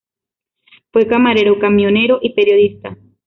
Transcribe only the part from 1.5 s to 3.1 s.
camionero y periodista.